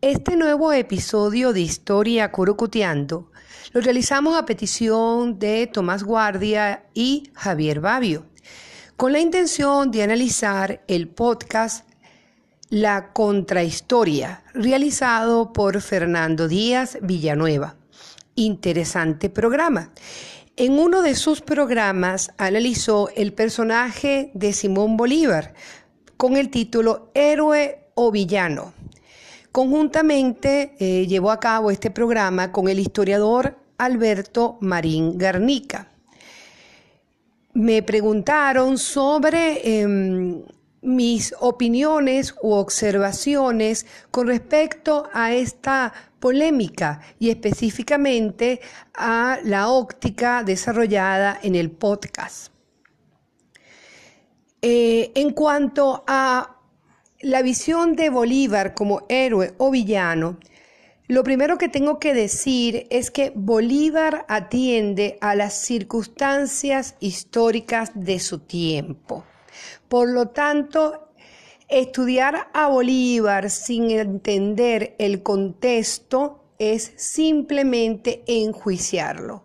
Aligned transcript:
Este 0.00 0.36
nuevo 0.36 0.72
episodio 0.72 1.52
de 1.52 1.60
Historia 1.60 2.30
Curucuteando 2.30 3.32
lo 3.72 3.80
realizamos 3.80 4.36
a 4.36 4.46
petición 4.46 5.40
de 5.40 5.66
Tomás 5.66 6.04
Guardia 6.04 6.84
y 6.94 7.32
Javier 7.34 7.80
Babio, 7.80 8.24
con 8.96 9.10
la 9.10 9.18
intención 9.18 9.90
de 9.90 10.04
analizar 10.04 10.84
el 10.86 11.08
podcast 11.08 11.84
La 12.70 13.12
Contrahistoria, 13.12 14.44
realizado 14.54 15.52
por 15.52 15.80
Fernando 15.80 16.46
Díaz 16.46 16.98
Villanueva. 17.02 17.74
Interesante 18.36 19.30
programa. 19.30 19.90
En 20.54 20.78
uno 20.78 21.02
de 21.02 21.16
sus 21.16 21.40
programas 21.40 22.30
analizó 22.38 23.08
el 23.16 23.32
personaje 23.32 24.30
de 24.32 24.52
Simón 24.52 24.96
Bolívar 24.96 25.54
con 26.16 26.36
el 26.36 26.50
título 26.50 27.10
Héroe 27.14 27.90
o 27.96 28.12
Villano 28.12 28.77
Conjuntamente 29.52 30.74
eh, 30.78 31.06
llevó 31.06 31.30
a 31.30 31.40
cabo 31.40 31.70
este 31.70 31.90
programa 31.90 32.52
con 32.52 32.68
el 32.68 32.78
historiador 32.78 33.58
Alberto 33.78 34.58
Marín 34.60 35.16
Garnica. 35.16 35.88
Me 37.54 37.82
preguntaron 37.82 38.78
sobre 38.78 39.80
em, 39.80 40.42
mis 40.82 41.34
opiniones 41.40 42.34
u 42.42 42.52
observaciones 42.52 43.86
con 44.10 44.28
respecto 44.28 45.08
a 45.12 45.32
esta 45.32 45.92
polémica 46.20 47.00
y 47.18 47.30
específicamente 47.30 48.60
a 48.94 49.38
la 49.44 49.68
óptica 49.68 50.42
desarrollada 50.44 51.38
en 51.42 51.54
el 51.54 51.70
podcast. 51.70 52.52
Eh, 54.60 55.12
en 55.14 55.30
cuanto 55.30 56.04
a 56.06 56.57
la 57.20 57.42
visión 57.42 57.96
de 57.96 58.10
Bolívar 58.10 58.74
como 58.74 59.02
héroe 59.08 59.54
o 59.58 59.70
villano, 59.70 60.38
lo 61.08 61.24
primero 61.24 61.58
que 61.58 61.68
tengo 61.68 61.98
que 61.98 62.14
decir 62.14 62.86
es 62.90 63.10
que 63.10 63.32
Bolívar 63.34 64.24
atiende 64.28 65.18
a 65.20 65.34
las 65.34 65.54
circunstancias 65.54 66.94
históricas 67.00 67.90
de 67.94 68.20
su 68.20 68.40
tiempo. 68.40 69.24
Por 69.88 70.08
lo 70.10 70.28
tanto, 70.28 71.08
estudiar 71.68 72.48
a 72.52 72.68
Bolívar 72.68 73.50
sin 73.50 73.90
entender 73.90 74.94
el 74.98 75.22
contexto 75.22 76.44
es 76.58 76.92
simplemente 76.96 78.22
enjuiciarlo. 78.26 79.44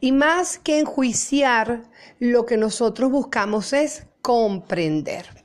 Y 0.00 0.12
más 0.12 0.58
que 0.58 0.80
enjuiciar, 0.80 1.84
lo 2.18 2.44
que 2.44 2.56
nosotros 2.56 3.10
buscamos 3.10 3.72
es 3.72 4.06
comprender. 4.20 5.43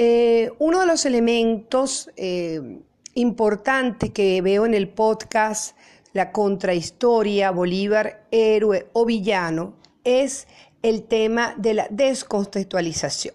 Eh, 0.00 0.52
uno 0.60 0.78
de 0.78 0.86
los 0.86 1.04
elementos 1.06 2.08
eh, 2.14 2.82
importantes 3.14 4.10
que 4.10 4.40
veo 4.42 4.64
en 4.64 4.74
el 4.74 4.88
podcast 4.88 5.76
La 6.12 6.30
contrahistoria, 6.30 7.50
Bolívar, 7.50 8.24
héroe 8.30 8.88
o 8.92 9.04
villano, 9.04 9.74
es 10.04 10.46
el 10.82 11.02
tema 11.02 11.56
de 11.58 11.74
la 11.74 11.88
descontextualización. 11.90 13.34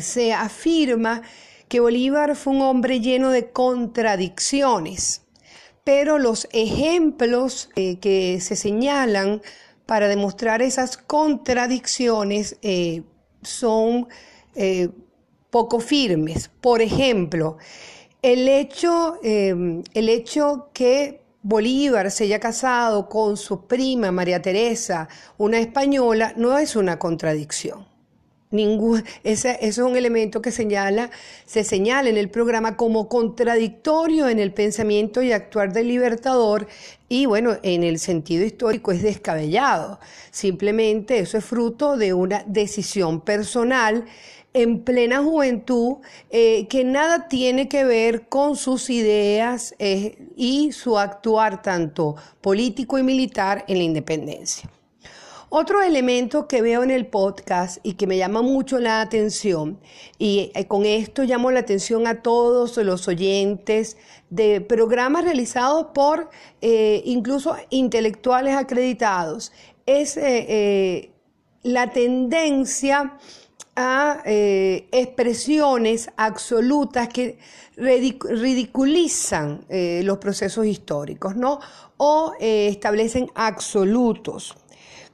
Se 0.00 0.32
afirma 0.32 1.22
que 1.68 1.78
Bolívar 1.78 2.34
fue 2.34 2.54
un 2.54 2.62
hombre 2.62 2.98
lleno 2.98 3.30
de 3.30 3.52
contradicciones, 3.52 5.22
pero 5.84 6.18
los 6.18 6.48
ejemplos 6.50 7.70
eh, 7.76 8.00
que 8.00 8.40
se 8.40 8.56
señalan 8.56 9.40
para 9.86 10.08
demostrar 10.08 10.62
esas 10.62 10.96
contradicciones 10.96 12.58
son 13.42 14.08
poco 15.50 15.80
firmes. 15.80 16.50
Por 16.60 16.80
ejemplo, 16.82 17.58
el 18.22 18.48
hecho, 18.48 19.18
eh, 19.22 19.82
el 19.94 20.08
hecho 20.08 20.68
que 20.72 21.20
Bolívar 21.42 22.10
se 22.10 22.24
haya 22.24 22.38
casado 22.38 23.08
con 23.08 23.36
su 23.36 23.66
prima 23.66 24.12
María 24.12 24.42
Teresa, 24.42 25.08
una 25.38 25.58
española, 25.58 26.34
no 26.36 26.58
es 26.58 26.76
una 26.76 26.98
contradicción. 26.98 27.90
Ningún, 28.50 29.04
ese, 29.22 29.58
es 29.62 29.78
un 29.78 29.96
elemento 29.96 30.42
que 30.42 30.50
señala, 30.50 31.10
se 31.46 31.62
señala 31.62 32.10
en 32.10 32.16
el 32.16 32.28
programa 32.28 32.76
como 32.76 33.08
contradictorio 33.08 34.28
en 34.28 34.40
el 34.40 34.52
pensamiento 34.52 35.22
y 35.22 35.30
actuar 35.30 35.72
del 35.72 35.86
libertador 35.86 36.66
y 37.08 37.26
bueno, 37.26 37.58
en 37.62 37.84
el 37.84 38.00
sentido 38.00 38.44
histórico 38.44 38.90
es 38.90 39.02
descabellado. 39.02 40.00
Simplemente 40.32 41.20
eso 41.20 41.38
es 41.38 41.44
fruto 41.44 41.96
de 41.96 42.12
una 42.12 42.42
decisión 42.44 43.20
personal 43.20 44.04
en 44.52 44.82
plena 44.82 45.22
juventud 45.22 45.98
eh, 46.30 46.66
que 46.68 46.84
nada 46.84 47.28
tiene 47.28 47.68
que 47.68 47.84
ver 47.84 48.28
con 48.28 48.56
sus 48.56 48.90
ideas 48.90 49.74
eh, 49.78 50.18
y 50.36 50.72
su 50.72 50.98
actuar 50.98 51.62
tanto 51.62 52.16
político 52.40 52.98
y 52.98 53.02
militar 53.02 53.64
en 53.68 53.78
la 53.78 53.84
independencia. 53.84 54.68
Otro 55.52 55.82
elemento 55.82 56.46
que 56.46 56.62
veo 56.62 56.84
en 56.84 56.92
el 56.92 57.08
podcast 57.08 57.78
y 57.82 57.94
que 57.94 58.06
me 58.06 58.16
llama 58.16 58.40
mucho 58.40 58.78
la 58.78 59.00
atención, 59.00 59.80
y 60.16 60.52
eh, 60.54 60.66
con 60.68 60.86
esto 60.86 61.24
llamo 61.24 61.50
la 61.50 61.60
atención 61.60 62.06
a 62.06 62.22
todos 62.22 62.76
los 62.76 63.08
oyentes 63.08 63.96
de 64.30 64.60
programas 64.60 65.24
realizados 65.24 65.88
por 65.92 66.30
incluso 66.60 67.56
intelectuales 67.70 68.54
acreditados, 68.54 69.52
es 69.86 70.16
la 71.64 71.90
tendencia 71.90 73.18
a 73.76 74.22
eh, 74.24 74.88
expresiones 74.92 76.10
absolutas 76.16 77.08
que 77.08 77.38
ridiculizan 77.76 79.64
eh, 79.68 80.02
los 80.04 80.18
procesos 80.18 80.66
históricos, 80.66 81.36
¿no? 81.36 81.60
O 81.96 82.34
eh, 82.40 82.68
establecen 82.68 83.30
absolutos. 83.34 84.56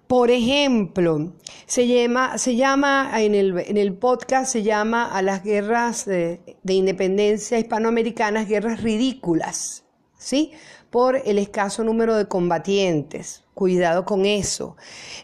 Por 0.07 0.31
ejemplo, 0.31 1.33
se 1.67 1.87
llama, 1.87 2.39
se 2.39 2.55
llama 2.55 3.11
en, 3.17 3.35
el, 3.35 3.95
podcast, 3.95 4.53
se 4.53 4.63
llama 4.63 5.05
a 5.05 5.21
las 5.21 5.43
guerras 5.43 6.05
de, 6.05 6.41
de 6.63 6.75
independencia 6.75 7.59
hispanoamericanas 7.59 8.49
guerras 8.49 8.83
ridículas, 8.83 9.85
¿sí? 10.17 10.53
Por 10.91 11.17
el 11.25 11.39
escaso 11.39 11.83
número 11.83 12.17
de 12.17 12.29
combatientes. 12.29 13.43
Cuidado 13.53 14.05
con 14.05 14.27
eso. 14.27 14.77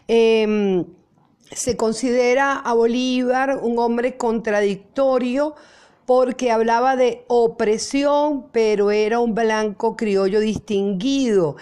Em, 0.07 0.85
se 1.55 1.77
considera 1.77 2.53
a 2.53 2.73
Bolívar 2.73 3.59
un 3.61 3.79
hombre 3.79 4.17
contradictorio 4.17 5.55
porque 6.05 6.51
hablaba 6.51 6.95
de 6.95 7.23
opresión, 7.27 8.47
pero 8.51 8.91
era 8.91 9.19
un 9.19 9.33
blanco 9.33 9.95
criollo 9.95 10.39
distinguido. 10.39 11.55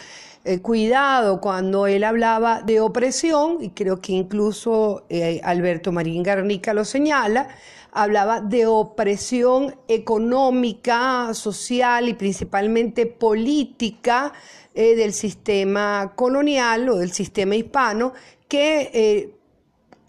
Eh, 0.44 0.60
cuidado 0.60 1.40
cuando 1.40 1.86
él 1.86 2.04
hablaba 2.04 2.64
de 2.64 2.82
opresión, 2.82 3.58
y 3.62 3.70
creo 3.70 4.02
que 4.02 4.14
incluso 4.14 5.06
eh, 5.10 5.40
Alberto 5.44 5.92
Marín 5.92 6.24
Garnica 6.24 6.74
lo 6.74 6.84
señala, 6.84 7.50
hablaba 7.92 8.42
de 8.42 8.66
opresión 8.66 9.76
económica, 9.88 11.32
social 11.36 12.10
y 12.10 12.16
principalmente 12.16 13.06
política 13.06 14.34
eh, 14.74 14.96
del 14.96 15.14
sistema 15.14 16.14
colonial 16.16 16.90
o 16.90 16.98
del 16.98 17.12
sistema 17.12 17.56
hispano 17.56 18.14
que 18.48 19.41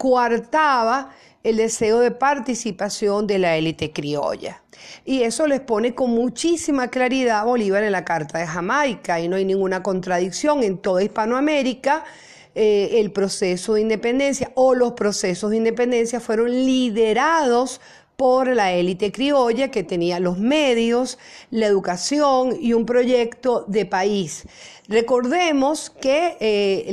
coartaba 0.03 1.11
el 1.45 1.59
deseo 1.59 2.01
de 2.01 2.11
participación 2.11 3.29
de 3.29 3.39
la 3.39 3.57
élite 3.57 3.93
criolla. 3.93 4.61
Y 5.05 5.23
eso 5.23 5.47
les 5.47 5.61
pone 5.61 5.95
con 5.95 6.11
muchísima 6.11 6.89
claridad 6.89 7.39
a 7.39 7.45
Bolívar 7.45 7.85
en 7.85 7.93
la 7.93 8.05
Carta 8.05 8.41
de 8.41 8.49
Jamaica 8.49 9.21
y 9.21 9.29
no 9.29 9.37
hay 9.37 9.45
ninguna 9.45 9.85
contradicción 9.85 10.65
en 10.65 10.79
toda 10.79 11.05
Hispanoamérica. 11.05 12.05
Eh, 12.57 12.99
el 12.99 13.13
proceso 13.13 13.75
de 13.75 13.83
independencia 13.83 14.51
o 14.57 14.75
los 14.75 14.95
procesos 14.95 15.53
de 15.53 15.59
independencia 15.59 16.19
fueron 16.19 16.51
liderados 16.51 17.81
por 18.23 18.47
la 18.47 18.71
élite 18.71 19.11
criolla 19.11 19.73
que 19.73 19.83
tenía 19.83 20.21
los 20.21 20.39
medios, 20.39 21.19
la 21.51 21.67
educación 21.67 22.57
y 22.61 22.73
un 22.73 22.87
proyecto 22.87 23.65
de 23.67 23.85
país. 23.85 24.45
Recordemos 24.87 25.91
que 25.91 26.37
eh, 26.39 26.85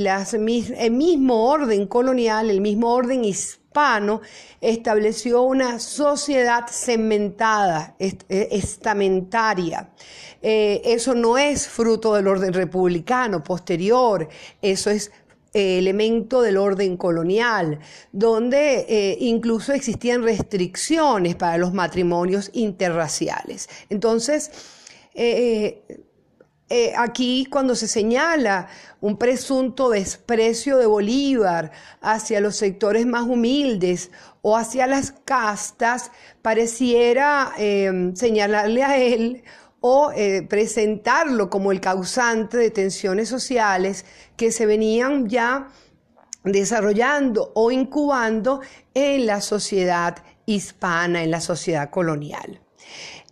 el 0.79 0.91
mismo 0.91 1.47
orden 1.51 1.85
colonial, 1.85 2.49
el 2.49 2.61
mismo 2.61 2.91
orden 2.91 3.23
hispano, 3.23 4.21
estableció 4.59 5.43
una 5.43 5.77
sociedad 5.77 6.65
cementada, 6.67 7.95
eh, 7.99 8.17
estamentaria. 8.49 9.91
Eh, 10.41 10.81
eso 10.83 11.13
no 11.13 11.37
es 11.37 11.67
fruto 11.67 12.15
del 12.15 12.27
orden 12.27 12.53
republicano 12.53 13.43
posterior, 13.43 14.27
eso 14.63 14.89
es 14.89 15.11
elemento 15.53 16.41
del 16.41 16.57
orden 16.57 16.97
colonial, 16.97 17.79
donde 18.11 19.17
incluso 19.19 19.73
existían 19.73 20.23
restricciones 20.23 21.35
para 21.35 21.57
los 21.57 21.73
matrimonios 21.73 22.51
interraciales. 22.53 23.69
Entonces, 23.89 24.51
eh, 26.71 26.93
aquí 26.95 27.47
cuando 27.49 27.73
se 27.73 27.87
señala 27.87 28.67
un 29.01 29.17
presunto 29.17 29.89
desprecio 29.89 30.77
de 30.77 30.85
Bolívar 30.85 31.71
hacia 31.99 32.39
los 32.41 32.57
sectores 32.57 33.07
más 33.07 33.23
humildes 33.23 34.11
o 34.43 34.55
hacia 34.55 34.85
las 34.85 35.11
castas, 35.11 36.11
pareciera 36.43 37.53
señalarle 38.13 38.83
a 38.83 38.97
él 38.99 39.43
o 39.81 40.11
eh, 40.11 40.45
presentarlo 40.47 41.49
como 41.49 41.71
el 41.71 41.79
causante 41.79 42.57
de 42.57 42.69
tensiones 42.71 43.29
sociales 43.29 44.05
que 44.35 44.51
se 44.51 44.65
venían 44.65 45.29
ya 45.29 45.69
desarrollando 46.43 47.51
o 47.55 47.71
incubando 47.71 48.61
en 48.93 49.25
la 49.25 49.41
sociedad 49.41 50.17
hispana, 50.45 51.23
en 51.23 51.31
la 51.31 51.41
sociedad 51.41 51.89
colonial. 51.89 52.61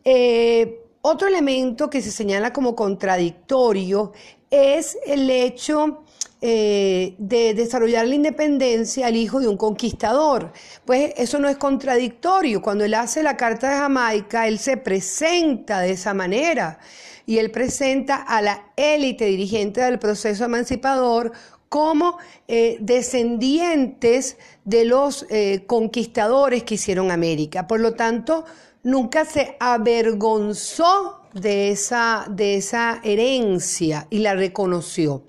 Eh, 0.03 0.83
otro 1.01 1.27
elemento 1.27 1.89
que 1.89 2.01
se 2.01 2.11
señala 2.11 2.53
como 2.53 2.75
contradictorio 2.75 4.13
es 4.49 4.97
el 5.05 5.29
hecho 5.29 6.03
eh, 6.39 7.15
de 7.17 7.53
desarrollar 7.55 8.07
la 8.07 8.13
independencia 8.13 9.07
al 9.07 9.15
hijo 9.15 9.39
de 9.39 9.47
un 9.47 9.57
conquistador. 9.57 10.51
Pues 10.85 11.13
eso 11.17 11.39
no 11.39 11.49
es 11.49 11.57
contradictorio. 11.57 12.61
Cuando 12.61 12.85
él 12.85 12.93
hace 12.93 13.23
la 13.23 13.35
Carta 13.35 13.71
de 13.71 13.77
Jamaica, 13.77 14.47
él 14.47 14.59
se 14.59 14.77
presenta 14.77 15.79
de 15.79 15.91
esa 15.91 16.13
manera 16.13 16.79
y 17.25 17.39
él 17.39 17.51
presenta 17.51 18.17
a 18.17 18.41
la 18.41 18.71
élite 18.75 19.25
dirigente 19.25 19.81
del 19.81 19.99
proceso 19.99 20.45
emancipador 20.45 21.31
como 21.69 22.17
eh, 22.47 22.77
descendientes 22.79 24.37
de 24.63 24.85
los 24.85 25.25
eh, 25.29 25.63
conquistadores 25.67 26.63
que 26.63 26.75
hicieron 26.75 27.11
América. 27.11 27.67
Por 27.67 27.79
lo 27.79 27.95
tanto, 27.95 28.45
nunca 28.83 29.25
se 29.25 29.57
avergonzó 29.59 31.21
de 31.33 31.71
esa, 31.71 32.25
de 32.29 32.55
esa 32.55 33.01
herencia 33.03 34.07
y 34.09 34.19
la 34.19 34.33
reconoció. 34.33 35.23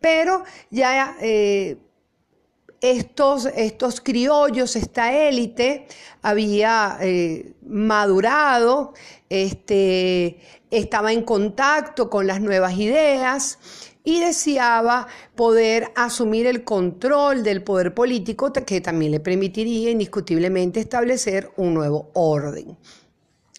Pero 0.00 0.44
ya 0.70 1.16
eh, 1.20 1.76
estos, 2.80 3.46
estos, 3.46 4.00
criollos, 4.00 4.76
esta 4.76 5.12
élite, 5.12 5.86
había 6.22 6.98
eh, 7.00 7.54
madurado, 7.66 8.94
este, 9.28 10.38
estaba 10.70 11.12
en 11.12 11.22
contacto 11.22 12.08
con 12.08 12.26
las 12.26 12.40
nuevas 12.40 12.74
ideas 12.78 13.58
y 14.04 14.20
deseaba 14.20 15.08
poder 15.34 15.92
asumir 15.96 16.46
el 16.46 16.64
control 16.64 17.42
del 17.42 17.62
poder 17.62 17.94
político 17.94 18.52
que 18.52 18.80
también 18.80 19.12
le 19.12 19.20
permitiría 19.20 19.90
indiscutiblemente 19.90 20.80
establecer 20.80 21.50
un 21.56 21.74
nuevo 21.74 22.10
orden 22.14 22.78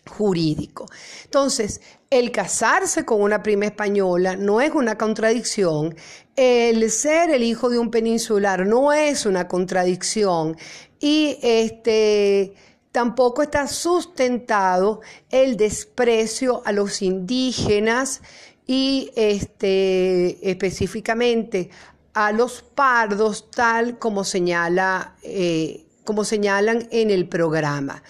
jurídico. 0.10 0.88
Entonces, 1.26 1.82
el 2.10 2.32
casarse 2.32 3.06
con 3.06 3.22
una 3.22 3.44
prima 3.44 3.66
española 3.66 4.36
no 4.36 4.62
es 4.62 4.72
una 4.74 4.98
contradicción, 4.98 5.96
el 6.36 6.90
ser 6.90 7.30
el 7.30 7.44
hijo 7.44 7.70
de 7.70 7.80
un 7.80 7.92
peninsular 7.92 8.66
no 8.66 8.94
es 8.94 9.26
una 9.26 9.48
contradicción 9.48 10.58
y 11.00 11.38
este 11.42 12.54
tampoco 12.92 13.44
está 13.44 13.68
sustentado 13.68 15.02
el 15.30 15.58
desprecio 15.58 16.62
a 16.66 16.72
los 16.72 17.02
indígenas 17.02 18.22
y 18.66 19.12
este 19.16 20.50
específicamente 20.50 21.70
a 22.14 22.32
los 22.32 22.62
pardos 22.62 23.52
tal 23.52 24.00
como 24.00 24.24
señala 24.24 25.16
eh, 25.24 25.86
como 26.04 26.24
señalan 26.24 26.88
en 26.90 27.12
el 27.12 27.28
programa. 27.28 28.02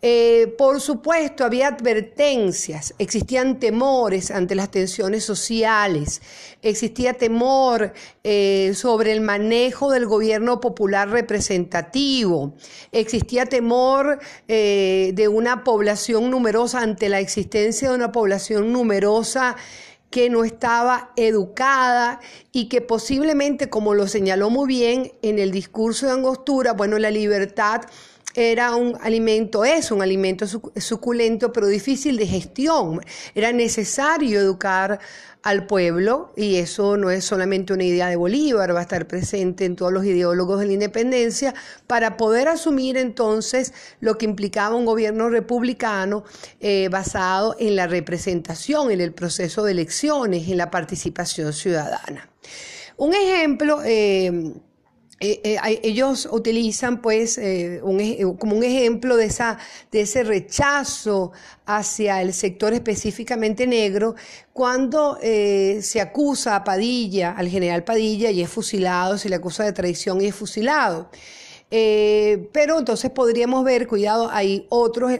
Eh, 0.00 0.54
por 0.56 0.80
supuesto, 0.80 1.44
había 1.44 1.66
advertencias, 1.66 2.94
existían 3.00 3.58
temores 3.58 4.30
ante 4.30 4.54
las 4.54 4.70
tensiones 4.70 5.24
sociales, 5.24 6.22
existía 6.62 7.14
temor 7.14 7.92
eh, 8.22 8.74
sobre 8.76 9.10
el 9.10 9.20
manejo 9.20 9.90
del 9.90 10.06
gobierno 10.06 10.60
popular 10.60 11.10
representativo, 11.10 12.54
existía 12.92 13.46
temor 13.46 14.20
eh, 14.46 15.10
de 15.14 15.26
una 15.26 15.64
población 15.64 16.30
numerosa 16.30 16.80
ante 16.80 17.08
la 17.08 17.18
existencia 17.18 17.88
de 17.88 17.96
una 17.96 18.12
población 18.12 18.72
numerosa 18.72 19.56
que 20.10 20.30
no 20.30 20.44
estaba 20.44 21.12
educada 21.16 22.20
y 22.52 22.68
que 22.68 22.80
posiblemente, 22.80 23.68
como 23.68 23.94
lo 23.94 24.06
señaló 24.06 24.48
muy 24.48 24.68
bien 24.68 25.12
en 25.22 25.40
el 25.40 25.50
discurso 25.50 26.06
de 26.06 26.12
Angostura, 26.12 26.72
bueno, 26.72 26.98
la 26.98 27.10
libertad 27.10 27.82
era 28.38 28.76
un 28.76 28.96
alimento, 29.02 29.64
es 29.64 29.90
un 29.90 30.00
alimento 30.00 30.46
suculento, 30.46 31.52
pero 31.52 31.66
difícil 31.66 32.16
de 32.16 32.26
gestión. 32.26 33.00
Era 33.34 33.50
necesario 33.50 34.38
educar 34.38 35.00
al 35.42 35.66
pueblo 35.66 36.32
y 36.36 36.56
eso 36.56 36.96
no 36.96 37.10
es 37.10 37.24
solamente 37.24 37.72
una 37.72 37.82
idea 37.82 38.08
de 38.08 38.14
Bolívar, 38.14 38.74
va 38.74 38.78
a 38.78 38.82
estar 38.82 39.08
presente 39.08 39.64
en 39.64 39.74
todos 39.74 39.92
los 39.92 40.04
ideólogos 40.04 40.60
de 40.60 40.66
la 40.66 40.72
independencia 40.72 41.52
para 41.88 42.16
poder 42.16 42.46
asumir 42.46 42.96
entonces 42.96 43.72
lo 44.00 44.18
que 44.18 44.26
implicaba 44.26 44.76
un 44.76 44.84
gobierno 44.84 45.28
republicano 45.30 46.22
eh, 46.60 46.88
basado 46.90 47.56
en 47.58 47.74
la 47.74 47.88
representación, 47.88 48.92
en 48.92 49.00
el 49.00 49.12
proceso 49.12 49.64
de 49.64 49.72
elecciones, 49.72 50.48
en 50.48 50.58
la 50.58 50.70
participación 50.70 51.52
ciudadana. 51.52 52.30
Un 52.96 53.14
ejemplo... 53.14 53.80
Eh, 53.84 54.52
eh, 55.20 55.40
eh, 55.42 55.80
ellos 55.82 56.28
utilizan 56.30 57.02
pues 57.02 57.38
eh, 57.38 57.80
como 58.38 58.56
un 58.56 58.62
ejemplo 58.62 59.16
de, 59.16 59.24
esa, 59.24 59.58
de 59.90 60.02
ese 60.02 60.22
rechazo 60.22 61.32
hacia 61.66 62.22
el 62.22 62.32
sector 62.32 62.72
específicamente 62.72 63.66
negro 63.66 64.14
cuando 64.52 65.18
se 65.20 66.00
acusa 66.00 66.56
a 66.56 66.64
Padilla, 66.64 67.32
al 67.32 67.48
general 67.48 67.84
Padilla, 67.84 68.30
y 68.30 68.42
es 68.42 68.50
fusilado, 68.50 69.18
se 69.18 69.28
le 69.28 69.36
acusa 69.36 69.64
de 69.64 69.72
traición 69.72 70.20
y 70.20 70.26
es 70.26 70.34
fusilado. 70.34 71.10
Pero 71.70 72.78
entonces 72.78 73.10
podríamos 73.10 73.62
ver, 73.64 73.86
cuidado, 73.86 74.30
hay 74.30 74.66
otros 74.70 75.12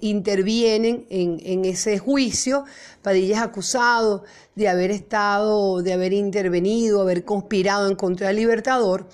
intervienen 0.00 1.06
en, 1.08 1.40
en, 1.42 1.64
ese 1.64 1.98
juicio. 1.98 2.64
Padilla 3.00 3.36
es 3.36 3.42
acusado 3.42 4.24
de 4.54 4.68
haber 4.68 4.90
estado, 4.90 5.82
de 5.82 5.92
haber 5.94 6.12
intervenido, 6.12 7.00
haber 7.00 7.24
conspirado 7.24 7.88
en 7.88 7.96
contra 7.96 8.28
del 8.28 8.36
Libertador. 8.36 9.06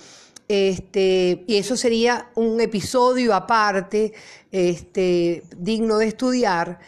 Este, 0.47 1.43
y 1.47 1.57
eso 1.57 1.75
sería 1.75 2.29
un 2.35 2.61
episodio 2.61 3.33
aparte, 3.33 4.13
este, 4.51 5.43
digno 5.57 5.97
de 5.97 6.07
estudiar. 6.07 6.79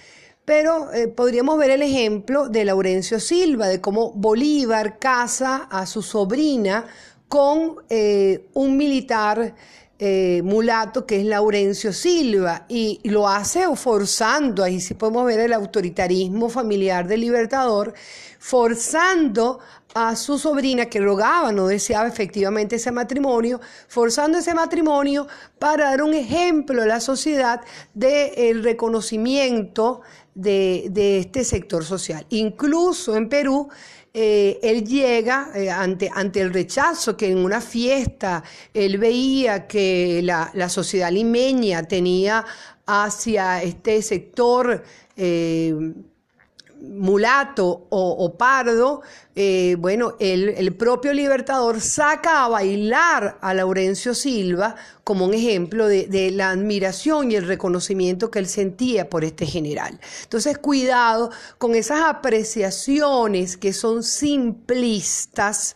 Pero 0.45 0.93
eh, 0.93 1.07
podríamos 1.07 1.57
ver 1.57 1.71
el 1.71 1.81
ejemplo 1.81 2.49
de 2.49 2.65
Laurencio 2.65 3.19
Silva, 3.19 3.67
de 3.67 3.81
cómo 3.81 4.11
Bolívar 4.13 4.99
casa 4.99 5.67
a 5.69 5.85
su 5.85 6.01
sobrina 6.01 6.85
con 7.27 7.75
eh, 7.89 8.47
un 8.53 8.77
militar 8.77 9.53
eh, 9.99 10.41
mulato 10.43 11.07
que 11.07 11.19
es 11.19 11.25
Laurencio 11.25 11.91
Silva 11.91 12.65
y, 12.69 12.99
lo 13.05 13.27
hace 13.27 13.63
forzando, 13.75 14.63
ahí 14.63 14.79
sí 14.79 14.93
podemos 14.93 15.25
ver 15.25 15.39
el 15.39 15.53
autoritarismo 15.53 16.49
familiar 16.49 17.07
del 17.07 17.21
libertador, 17.21 17.95
forzando 18.37 19.59
a 19.95 20.15
su 20.15 20.37
sobrina 20.37 20.85
que 20.85 20.99
rogaba, 20.99 21.51
no 21.51 21.65
deseaba 21.65 22.07
efectivamente 22.07 22.75
ese 22.75 22.91
matrimonio, 22.91 23.59
forzando 23.87 24.37
ese 24.37 24.53
matrimonio 24.53 25.25
para 25.57 25.85
dar 25.85 26.03
un 26.03 26.13
ejemplo 26.13 26.83
a 26.83 26.85
la 26.85 26.99
sociedad 26.99 27.61
del 27.95 28.63
reconocimiento 28.63 30.01
de, 30.37 31.19
este 31.19 31.43
sector 31.43 31.83
social. 31.83 32.25
Incluso 32.29 33.15
en 33.15 33.27
Perú, 33.27 33.67
eh, 34.13 34.59
él 34.61 34.83
llega 34.85 35.51
eh, 35.55 35.69
ante, 35.69 36.09
ante 36.13 36.41
el 36.41 36.53
rechazo 36.53 37.17
que 37.17 37.29
en 37.29 37.39
una 37.39 37.61
fiesta 37.61 38.43
él 38.73 38.97
veía 38.97 39.67
que 39.67 40.21
la, 40.23 40.49
la 40.53 40.69
sociedad 40.69 41.11
limeña 41.11 41.83
tenía 41.83 42.45
hacia 42.85 43.61
este 43.61 44.01
sector 44.01 44.83
eh, 45.15 45.73
mulato 46.81 47.87
o, 47.89 48.37
pardo, 48.37 49.01
eh, 49.35 49.75
bueno, 49.79 50.15
el, 50.19 50.73
propio 50.75 51.13
Libertador 51.13 51.81
saca 51.81 52.45
a 52.45 52.47
bailar 52.47 53.37
a 53.41 53.53
Laurencio 53.53 54.13
Silva 54.13 54.75
como 55.03 55.25
un 55.25 55.33
ejemplo 55.33 55.87
de, 55.87 56.07
de, 56.07 56.31
la 56.31 56.49
admiración 56.49 57.31
y 57.31 57.35
el 57.35 57.47
reconocimiento 57.47 58.29
que 58.29 58.39
él 58.39 58.47
sentía 58.47 59.09
por 59.09 59.23
este 59.23 59.45
general. 59.45 59.99
Entonces, 60.23 60.57
cuidado 60.57 61.31
con 61.57 61.75
esas 61.75 62.01
apreciaciones 62.01 63.57
que 63.57 63.73
son 63.73 64.03
simplistas, 64.03 65.75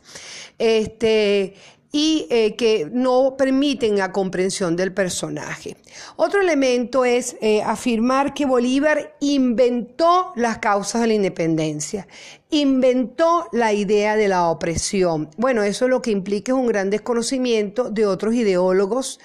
este, 0.58 1.56
y 1.92 2.28
eh, 2.30 2.56
que 2.56 2.88
no 2.92 3.36
permiten 3.38 3.98
la 3.98 4.12
comprensión 4.12 4.76
del 4.76 4.94
personaje. 4.94 5.76
Otro 6.16 6.42
elemento 6.42 7.04
es 7.04 7.36
eh, 7.42 7.62
afirmar 7.62 8.34
que 8.34 8.46
Bolívar 8.46 9.16
inventó 9.20 10.32
las 10.36 10.60
causas 10.60 11.02
de 11.02 11.08
la 11.08 11.14
independencia, 11.16 12.08
inventó 12.50 13.48
la 13.52 13.74
idea 13.74 14.16
de 14.16 14.30
la 14.30 14.50
opresión. 14.50 15.30
Bueno, 15.38 15.64
eso 15.64 15.88
lo 15.88 16.02
que 16.02 16.12
implica 16.12 16.54
es 16.54 16.58
un 16.58 16.68
gran 16.68 16.90
desconocimiento 16.90 17.90
de 17.90 18.06
otros 18.06 18.36
ideólogos. 18.36 19.20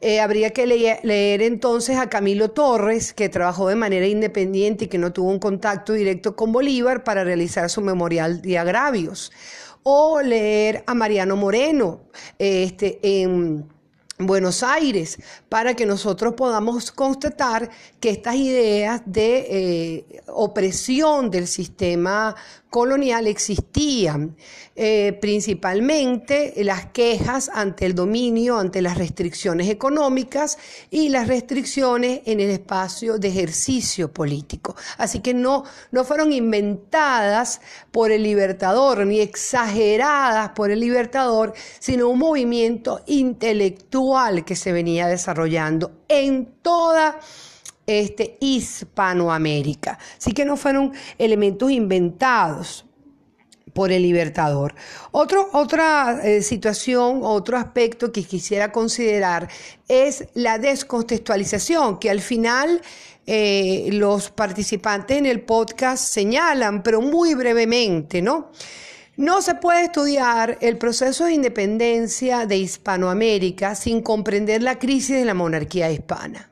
Eh, 0.00 0.20
habría 0.20 0.50
que 0.50 0.64
leer, 0.64 1.00
leer, 1.02 1.42
entonces 1.42 1.98
a 1.98 2.08
Camilo 2.08 2.50
Torres, 2.50 3.12
que 3.12 3.28
trabajó 3.28 3.68
de 3.68 3.74
manera 3.74 4.06
independiente 4.06 4.84
y 4.84 4.88
que 4.88 4.98
no 4.98 5.12
tuvo 5.12 5.30
un 5.30 5.40
contacto 5.40 5.92
directo 5.92 6.36
con 6.36 6.52
Bolívar 6.52 7.02
para 7.02 7.24
realizar 7.24 7.68
su 7.68 7.80
memorial 7.80 8.40
de 8.40 8.58
agravios 8.58 9.32
o 9.90 10.20
leer 10.20 10.84
a 10.86 10.92
Mariano 10.92 11.34
Moreno 11.34 12.00
este, 12.38 12.98
en 13.02 13.66
Buenos 14.18 14.62
Aires 14.62 15.18
para 15.48 15.72
que 15.72 15.86
nosotros 15.86 16.34
podamos 16.34 16.92
constatar 16.92 17.70
que 17.98 18.10
estas 18.10 18.34
ideas 18.34 19.00
de 19.06 19.46
eh, 19.48 20.22
opresión 20.26 21.30
del 21.30 21.46
sistema 21.46 22.36
colonial 22.70 23.26
existían, 23.26 24.36
eh, 24.76 25.16
principalmente 25.20 26.52
las 26.58 26.86
quejas 26.86 27.50
ante 27.52 27.86
el 27.86 27.94
dominio, 27.94 28.58
ante 28.58 28.82
las 28.82 28.98
restricciones 28.98 29.68
económicas 29.68 30.58
y 30.90 31.08
las 31.08 31.28
restricciones 31.28 32.20
en 32.26 32.40
el 32.40 32.50
espacio 32.50 33.18
de 33.18 33.28
ejercicio 33.28 34.12
político. 34.12 34.76
Así 34.98 35.20
que 35.20 35.34
no, 35.34 35.64
no 35.90 36.04
fueron 36.04 36.32
inventadas 36.32 37.60
por 37.90 38.12
el 38.12 38.22
libertador 38.22 39.06
ni 39.06 39.20
exageradas 39.20 40.50
por 40.50 40.70
el 40.70 40.80
libertador, 40.80 41.54
sino 41.78 42.08
un 42.08 42.18
movimiento 42.18 43.02
intelectual 43.06 44.44
que 44.44 44.56
se 44.56 44.72
venía 44.72 45.06
desarrollando 45.06 45.92
en 46.08 46.46
toda 46.62 47.18
este, 47.88 48.36
Hispanoamérica. 48.38 49.98
Así 50.18 50.32
que 50.32 50.44
no 50.44 50.58
fueron 50.58 50.92
elementos 51.16 51.70
inventados 51.70 52.84
por 53.72 53.90
el 53.90 54.02
libertador. 54.02 54.74
otra 55.12 56.20
eh, 56.22 56.42
situación, 56.42 57.20
otro 57.22 57.56
aspecto 57.56 58.12
que 58.12 58.24
quisiera 58.24 58.72
considerar 58.72 59.48
es 59.88 60.26
la 60.34 60.58
descontextualización, 60.58 61.98
que 61.98 62.10
al 62.10 62.20
final 62.20 62.82
eh, 63.26 63.88
los 63.92 64.30
participantes 64.30 65.16
en 65.16 65.26
el 65.26 65.40
podcast 65.40 66.02
señalan, 66.12 66.82
pero 66.82 67.00
muy 67.00 67.34
brevemente, 67.34 68.20
¿no? 68.20 68.50
No 69.16 69.40
se 69.42 69.54
puede 69.54 69.84
estudiar 69.84 70.58
el 70.60 70.76
proceso 70.76 71.24
de 71.24 71.32
independencia 71.32 72.46
de 72.46 72.56
Hispanoamérica 72.56 73.74
sin 73.74 74.02
comprender 74.02 74.62
la 74.62 74.78
crisis 74.78 75.16
de 75.16 75.24
la 75.24 75.34
monarquía 75.34 75.90
hispana. 75.90 76.50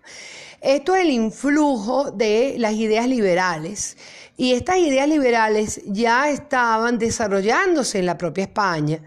Esto 0.66 0.96
es 0.96 1.02
el 1.02 1.10
influjo 1.10 2.10
de 2.10 2.56
las 2.58 2.72
ideas 2.72 3.06
liberales. 3.06 3.96
Y 4.36 4.52
estas 4.52 4.78
ideas 4.78 5.08
liberales 5.08 5.80
ya 5.86 6.28
estaban 6.28 6.98
desarrollándose 6.98 8.00
en 8.00 8.06
la 8.06 8.18
propia 8.18 8.42
España. 8.42 9.00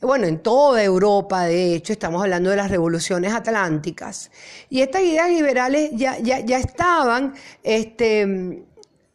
Bueno, 0.00 0.28
en 0.28 0.38
toda 0.38 0.84
Europa, 0.84 1.46
de 1.46 1.74
hecho, 1.74 1.92
estamos 1.92 2.22
hablando 2.22 2.50
de 2.50 2.56
las 2.56 2.70
revoluciones 2.70 3.32
atlánticas. 3.32 4.30
Y 4.68 4.82
estas 4.82 5.02
ideas 5.02 5.28
liberales 5.30 5.90
ya, 5.94 6.16
ya, 6.20 6.58
estaban 6.58 7.34
este, 7.64 8.62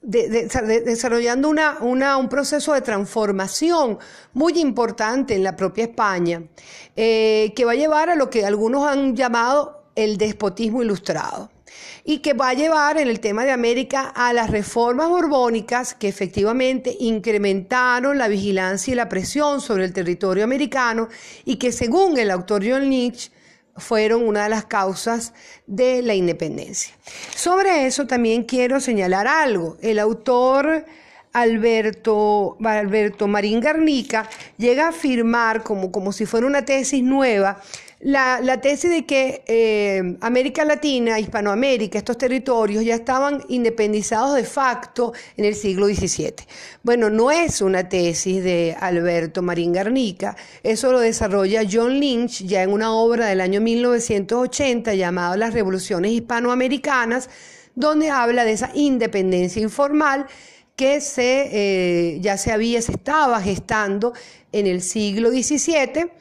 desarrollando 0.02 1.48
un 1.50 2.28
proceso 2.28 2.74
de 2.74 2.82
transformación 2.82 4.00
muy 4.34 4.60
importante 4.60 5.34
en 5.34 5.44
la 5.44 5.56
propia 5.56 5.86
España, 5.86 6.44
eh, 6.94 7.54
que 7.56 7.64
va 7.64 7.72
a 7.72 7.76
llevar 7.76 8.10
a 8.10 8.16
lo 8.16 8.30
que 8.30 8.46
algunos 8.46 8.86
han 8.86 9.16
llamado 9.16 9.86
el 9.96 10.18
despotismo 10.18 10.84
ilustrado 10.84 11.55
y 12.04 12.20
que 12.20 12.34
va 12.34 12.50
a 12.50 12.54
llevar 12.54 12.98
en 12.98 13.08
el 13.08 13.20
tema 13.20 13.46
de 13.46 13.52
América 13.52 14.14
a 14.16 14.32
las 14.34 14.50
reformas 14.50 15.10
borbónicas 15.10 15.94
que 15.94 16.08
efectivamente 16.08 16.96
incrementaron 17.00 18.18
la 18.18 18.28
vigilancia 18.28 18.92
y 18.92 18.96
la 18.96 19.10
presión 19.10 19.62
sobre 19.62 19.86
el 19.86 19.94
territorio 19.94 20.44
americano 20.44 21.10
y 21.46 21.56
que 21.56 21.72
según 21.72 22.18
el 22.18 22.32
autor 22.32 22.64
John 22.68 22.90
Lynch 22.90 23.32
fueron 23.78 24.26
una 24.26 24.44
de 24.44 24.50
las 24.50 24.66
causas 24.66 25.34
de 25.68 26.02
la 26.02 26.14
independencia. 26.14 26.96
Sobre 27.36 27.86
eso 27.86 28.08
también 28.08 28.44
quiero 28.44 28.80
señalar 28.80 29.28
algo. 29.28 29.78
El 29.82 30.00
autor 30.00 30.86
Alberto, 31.34 32.58
Alberto 32.64 33.28
Marín 33.28 33.60
Garnica 33.60 34.30
llega 34.58 34.86
a 34.86 34.90
afirmar 34.90 35.64
como, 35.64 35.92
como 35.92 36.14
si 36.14 36.26
fuera 36.26 36.48
una 36.48 36.64
tesis 36.64 37.04
nueva 37.04 37.62
la, 38.06 38.62
tesis 38.62 38.92
de 38.92 39.04
que 39.04 39.44
eh, 39.48 40.16
América 40.22 40.64
Latina, 40.64 41.20
Hispanoamérica, 41.20 41.98
estos 41.98 42.20
territorios 42.20 42.86
ya 42.86 42.94
estaban 42.94 43.44
independizados 43.50 44.36
de 44.36 44.44
facto 44.44 45.12
en 45.36 45.46
el 45.46 45.56
siglo 45.56 45.88
XVII. 45.88 46.36
Bueno, 46.84 47.10
no 47.10 47.32
es 47.32 47.62
una 47.62 47.90
tesis 47.90 48.44
de 48.44 48.78
Alberto 48.80 49.42
Marín 49.42 49.74
Garnica, 49.74 50.36
eso 50.62 50.92
lo 50.92 51.00
desarrolla 51.00 51.64
John 51.70 52.00
Lynch 52.00 52.46
ya 52.46 52.62
en 52.62 52.74
una 52.74 52.94
obra 52.94 53.26
del 53.26 53.42
año 53.42 53.60
1980 53.60 54.94
llamada 54.94 55.36
Las 55.36 55.56
Revoluciones 55.56 56.12
Hispanoamericanas, 56.12 57.28
donde 57.74 58.12
habla 58.12 58.46
de 58.46 58.52
esa 58.52 58.70
independencia 58.76 59.64
informal 59.64 60.28
que 60.76 61.02
se, 61.02 61.50
eh, 61.52 62.20
ya 62.22 62.38
se 62.38 62.52
había, 62.52 62.84
se 62.84 62.92
estaba 62.92 63.42
gestando 63.42 64.14
en 64.52 64.68
el 64.68 64.84
siglo 64.84 65.32
XVII 65.32 66.12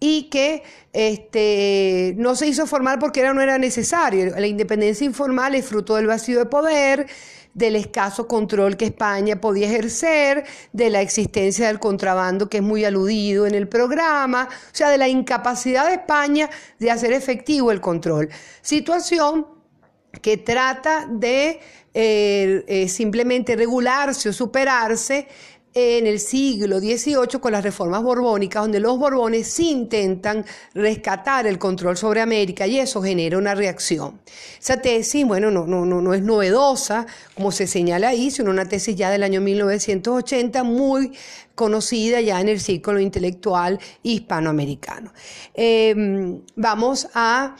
y 0.00 0.24
que 0.30 0.62
este, 0.92 2.14
no 2.16 2.36
se 2.36 2.46
hizo 2.46 2.66
formal 2.66 2.98
porque 2.98 3.20
era, 3.20 3.34
no 3.34 3.40
era 3.40 3.58
necesario. 3.58 4.32
La 4.38 4.46
independencia 4.46 5.04
informal 5.04 5.54
es 5.54 5.66
fruto 5.66 5.96
del 5.96 6.06
vacío 6.06 6.38
de 6.38 6.46
poder, 6.46 7.06
del 7.54 7.74
escaso 7.74 8.28
control 8.28 8.76
que 8.76 8.86
España 8.86 9.40
podía 9.40 9.66
ejercer, 9.66 10.44
de 10.72 10.90
la 10.90 11.00
existencia 11.00 11.66
del 11.66 11.80
contrabando 11.80 12.48
que 12.48 12.58
es 12.58 12.62
muy 12.62 12.84
aludido 12.84 13.46
en 13.46 13.54
el 13.54 13.68
programa, 13.68 14.48
o 14.50 14.74
sea, 14.74 14.90
de 14.90 14.98
la 14.98 15.08
incapacidad 15.08 15.86
de 15.88 15.94
España 15.94 16.48
de 16.78 16.90
hacer 16.90 17.12
efectivo 17.12 17.72
el 17.72 17.80
control. 17.80 18.28
Situación 18.62 19.46
que 20.22 20.36
trata 20.36 21.06
de 21.10 21.60
eh, 21.94 22.64
eh, 22.68 22.88
simplemente 22.88 23.56
regularse 23.56 24.28
o 24.28 24.32
superarse 24.32 25.26
en 25.78 26.06
el 26.06 26.18
siglo 26.18 26.80
XVIII 26.80 27.40
con 27.40 27.52
las 27.52 27.62
reformas 27.62 28.02
borbónicas, 28.02 28.62
donde 28.62 28.80
los 28.80 28.98
borbones 28.98 29.58
intentan 29.60 30.44
rescatar 30.74 31.46
el 31.46 31.58
control 31.58 31.96
sobre 31.96 32.20
América 32.20 32.66
y 32.66 32.80
eso 32.80 33.00
genera 33.00 33.38
una 33.38 33.54
reacción. 33.54 34.20
Esa 34.60 34.80
tesis, 34.80 35.24
bueno, 35.24 35.50
no, 35.50 35.66
no, 35.66 35.84
no, 35.84 36.14
es 36.14 36.22
novedosa, 36.22 37.06
como 37.34 37.52
se 37.52 37.66
señala 37.66 38.08
ahí, 38.08 38.30
sino 38.30 38.50
una 38.50 38.64
tesis 38.64 38.96
ya 38.96 39.10
del 39.10 39.22
año 39.22 39.40
1980, 39.40 40.64
muy 40.64 41.12
conocida 41.54 42.20
ya 42.20 42.40
en 42.40 42.48
el 42.48 42.60
círculo 42.60 43.00
intelectual 43.00 43.78
hispanoamericano. 44.02 45.12
Em, 45.54 46.40
vamos 46.56 47.08
a 47.14 47.56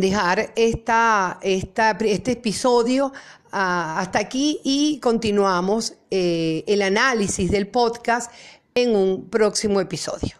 dejar 0.00 0.52
esta, 0.56 1.38
este 1.42 2.32
episodio 2.32 3.12
ah, 3.52 3.98
hasta 3.98 4.18
aquí 4.18 4.60
y 4.64 5.00
continuamos 5.00 5.94
eh, 6.10 6.64
el 6.66 6.82
análisis 6.82 7.50
del 7.50 7.68
podcast 7.68 8.32
en 8.74 8.94
un 8.94 9.28
próximo 9.30 9.80
episodio. 9.80 10.36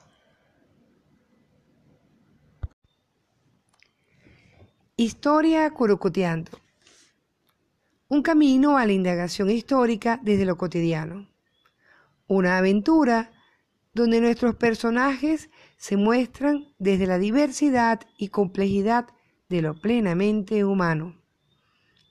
Historia 4.96 5.70
Curucuteando. 5.70 6.52
Un 8.08 8.22
camino 8.22 8.78
a 8.78 8.86
la 8.86 8.92
indagación 8.92 9.50
histórica 9.50 10.20
desde 10.22 10.44
lo 10.44 10.56
cotidiano. 10.56 11.28
Una 12.28 12.58
aventura 12.58 13.30
donde 13.92 14.20
nuestros 14.20 14.54
personajes 14.54 15.50
se 15.76 15.96
muestran 15.96 16.66
desde 16.78 17.06
la 17.06 17.18
diversidad 17.18 18.00
y 18.16 18.28
complejidad 18.28 19.06
de 19.48 19.62
lo 19.62 19.74
plenamente 19.74 20.64
humano. 20.64 21.16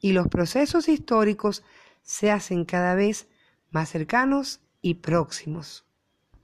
Y 0.01 0.13
los 0.13 0.27
procesos 0.27 0.87
históricos 0.87 1.63
se 2.03 2.31
hacen 2.31 2.65
cada 2.65 2.95
vez 2.95 3.27
más 3.71 3.89
cercanos 3.89 4.61
y 4.81 4.95
próximos. 4.95 5.84